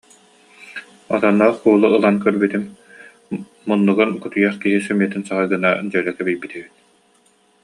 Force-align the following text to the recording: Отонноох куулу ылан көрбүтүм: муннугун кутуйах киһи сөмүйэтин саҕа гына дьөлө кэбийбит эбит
Отонноох 1.17 1.57
куулу 1.63 1.87
ылан 1.97 2.17
көрбүтүм: 2.25 2.63
муннугун 3.67 4.11
кутуйах 4.21 4.55
киһи 4.63 4.77
сөмүйэтин 4.87 5.21
саҕа 5.29 5.45
гына 5.53 5.69
дьөлө 5.91 6.11
кэбийбит 6.15 6.51
эбит 6.57 6.73